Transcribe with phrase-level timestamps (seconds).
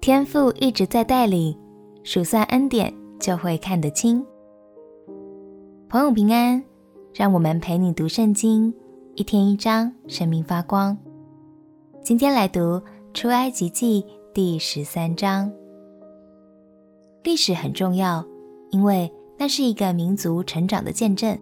[0.00, 1.54] 天父一直在带领，
[2.04, 4.24] 数算恩典就会看得清。
[5.90, 6.62] 朋友平安，
[7.12, 8.72] 让我们陪你读圣经，
[9.14, 10.96] 一天一章，生命发光。
[12.02, 12.80] 今天来读
[13.12, 14.02] 出埃及记
[14.32, 15.52] 第十三章。
[17.22, 18.24] 历史很重要，
[18.70, 21.38] 因为那是一个民族成长的见证。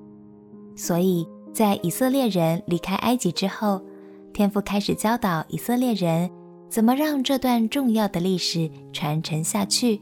[0.75, 3.81] 所以在以色列人离开埃及之后，
[4.33, 6.29] 天父开始教导以色列人。
[6.69, 10.01] 怎么让这段重要的历史传承下去？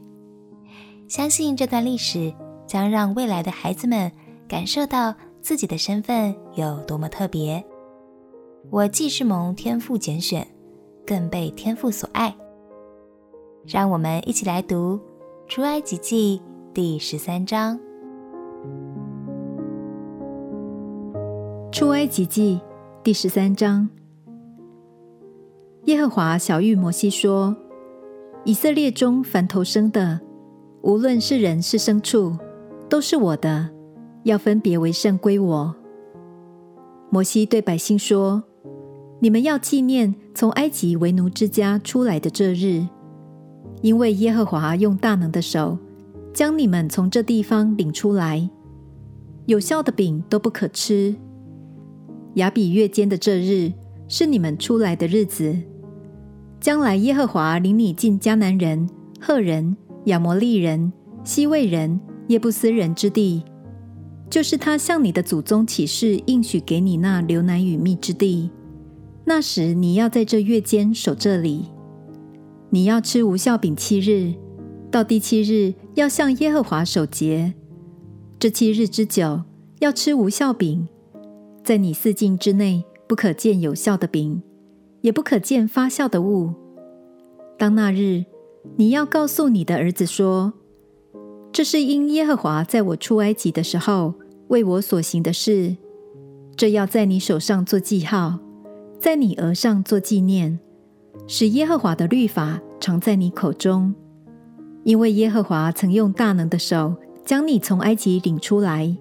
[1.07, 2.33] 相信这段历史
[2.65, 4.11] 将让未来的孩子们
[4.47, 7.63] 感受到自己的身份有多么特别。
[8.69, 10.45] 我既是蒙天赋拣选，
[11.05, 12.35] 更被天赋所爱。
[13.65, 14.99] 让我们一起来读
[15.49, 16.41] 《出埃及记》
[16.73, 17.79] 第十三章。
[21.71, 22.59] 《出埃及记》
[23.03, 23.89] 第十三章。
[25.87, 27.55] 耶和华晓諭摩西说
[28.43, 30.19] ：“以色列中凡投生的，
[30.81, 32.37] 无论是人是牲畜，
[32.89, 33.69] 都是我的，
[34.23, 35.73] 要分别为圣归我。”
[37.09, 38.43] 摩西对百姓说
[39.21, 42.85] ：“你们要纪念从埃及为奴之家出来的这日，
[43.81, 45.77] 因为耶和华用大能的手
[46.33, 48.49] 将你们从这地方领出来。
[49.45, 51.15] 有效的饼都不可吃。
[52.33, 53.71] 亚比月间的这日
[54.09, 55.55] 是你们出来的日子。”
[56.59, 58.89] 将来耶和华领你进迦南人、
[59.21, 60.91] 赫人、亚摩利人、
[61.23, 63.43] 西魏人、耶布斯人之地，
[64.29, 68.49] 就是他向你的祖宗起誓应许给你那流奶与蜜之地。
[69.23, 71.65] 那时你要在这月间守这里，
[72.69, 74.33] 你要吃无效饼七日，
[74.89, 77.53] 到第七日要向耶和华守节。
[78.39, 79.43] 这七日之久
[79.79, 80.87] 要吃无效饼，
[81.63, 84.41] 在你四境之内不可见有效的饼。
[85.07, 86.53] 也不可见发酵的物。
[87.57, 88.25] 当那日，
[88.75, 90.51] 你要告诉你的儿子说
[91.49, 94.13] ：“这是因耶和华在我出埃及的时候
[94.49, 95.77] 为我所行的事。
[96.57, 98.39] 这要在你手上做记号，
[98.99, 100.59] 在你额上做纪念，
[101.25, 103.95] 使耶和华的律法常在你口中。
[104.83, 106.93] 因为耶和华曾用大能的手
[107.23, 108.93] 将你从埃及领出来，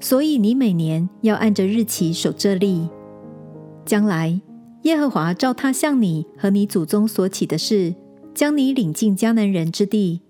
[0.00, 2.88] 所以你每年要按着日期守这例。
[3.84, 4.40] 将来。”
[4.88, 7.94] 耶和华照他向你和你祖宗所起的事，
[8.34, 10.22] 将你领进迦南人之地，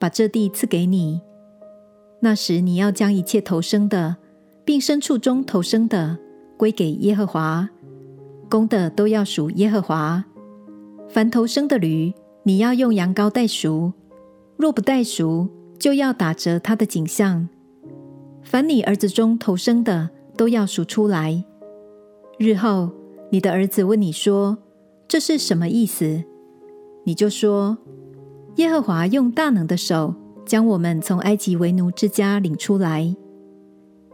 [0.00, 1.20] 把这地赐给你。
[2.18, 4.16] 那时你要将一切投生的，
[4.64, 6.18] 并牲畜中投生的，
[6.56, 7.68] 归给耶和华，
[8.50, 10.24] 公的都要属耶和华。
[11.08, 12.12] 凡投生的驴，
[12.42, 13.92] 你要用羊羔代赎；
[14.56, 17.48] 若不代赎，就要打折他的颈项。
[18.42, 21.44] 凡你儿子中投生的，都要赎出来。
[22.40, 22.90] 日后。
[23.32, 24.58] 你的儿子问你说
[25.06, 26.24] ：“这是什么意思？”
[27.06, 27.78] 你就说
[28.56, 30.14] ：“耶和华用大能的手
[30.44, 33.16] 将我们从埃及为奴之家领出来。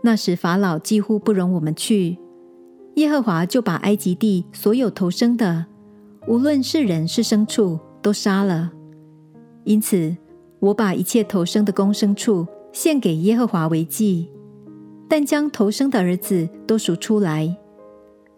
[0.03, 2.19] 那时法老几乎不容我们去，
[2.97, 5.65] 耶和华就把埃及地所有头生的，
[6.29, 8.71] 无论是人是牲畜，都杀了。
[9.65, 10.15] 因此，
[10.61, 14.31] 我把一切头生的公牲畜献给耶和华为祭，
[15.09, 17.57] 但将头生的儿子都赎出来。”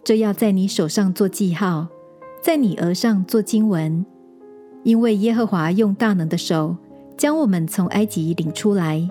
[0.08, 1.86] 这要在你手上做记号，
[2.42, 4.06] 在你额上做经文，
[4.82, 6.74] 因为耶和华用大能的手
[7.14, 9.06] 将我们从埃及领出来。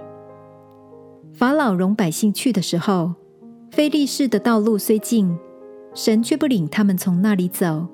[1.34, 3.14] 法老容百姓去的时候，
[3.70, 5.38] 非利士的道路虽近，
[5.94, 7.86] 神却不领他们从那里走，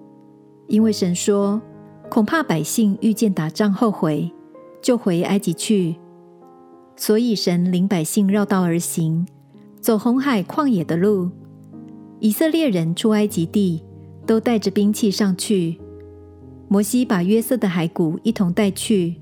[0.68, 1.62] 因为神说，
[2.10, 4.32] 恐怕百姓遇见打仗后悔，
[4.82, 5.98] 就回埃及去。
[6.96, 9.28] 所以神领百姓绕道而行，
[9.82, 11.30] 走红海旷野的路。
[12.24, 13.84] 以色列人出埃及地，
[14.26, 15.78] 都带着兵器上去。
[16.70, 19.16] 摩西把约瑟的骸骨一同带去，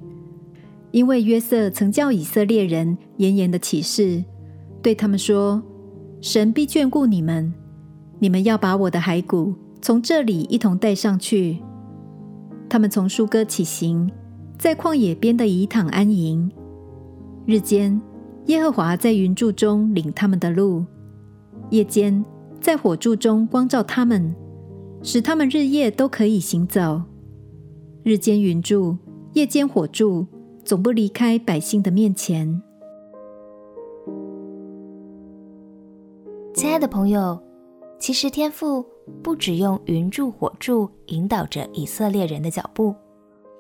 [0.92, 4.24] 因为约瑟曾叫以色列人严严的起誓，
[4.84, 5.64] 对他们说
[6.22, 7.52] ：“神必眷顾你们，
[8.20, 11.58] 你们要把我的骸骨从这里一同带上去。”
[12.70, 14.12] 他们从疏割起行，
[14.60, 16.52] 在旷野边的以坦安营。
[17.48, 18.00] 日间，
[18.46, 20.86] 耶和华在云柱中领他们的路；
[21.72, 22.24] 夜间，
[22.62, 24.34] 在火柱中光照他们，
[25.02, 27.02] 使他们日夜都可以行走。
[28.04, 28.96] 日间云柱，
[29.34, 30.26] 夜间火柱，
[30.64, 32.62] 总不离开百姓的面前。
[36.54, 37.42] 亲爱的朋友，
[37.98, 38.86] 其实天父
[39.24, 42.94] 不只用云柱、火柱引导着以色列人的脚步，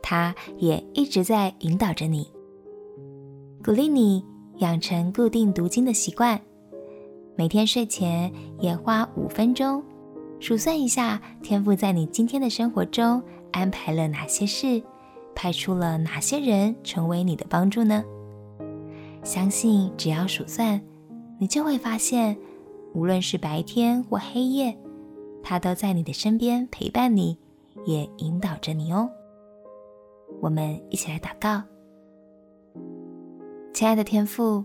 [0.03, 2.27] 他也一直在引导着你，
[3.63, 4.23] 鼓励你
[4.57, 6.39] 养成固定读经的习惯。
[7.41, 9.83] 每天睡前也花五分钟，
[10.39, 13.19] 数算一下天赋在你今天的生活中
[13.51, 14.79] 安排了哪些事，
[15.33, 18.03] 派出了哪些人成为你的帮助呢？
[19.23, 20.79] 相信只要数算，
[21.39, 22.37] 你就会发现，
[22.93, 24.77] 无论是白天或黑夜，
[25.41, 27.35] 他都在你的身边陪伴你，
[27.85, 29.09] 也引导着你哦。
[30.41, 31.63] 我们一起来祷告，
[33.73, 34.63] 亲爱的天父，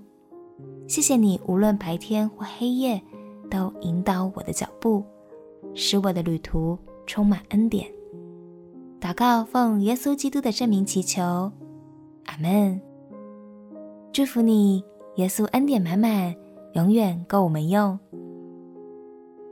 [0.88, 3.00] 谢谢你无论白天或黑夜，
[3.50, 5.02] 都引导我的脚步，
[5.74, 7.86] 使我的旅途充满恩典。
[9.00, 11.22] 祷告奉耶稣基督的圣名祈求，
[12.24, 12.80] 阿门。
[14.12, 14.82] 祝福你，
[15.16, 16.34] 耶稣恩典满满，
[16.74, 17.98] 永远够我们用。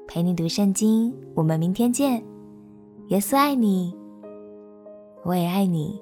[0.06, 2.24] 陪你读圣经，我们明天见。
[3.08, 3.94] 耶稣爱你，
[5.24, 6.00] 我也爱你。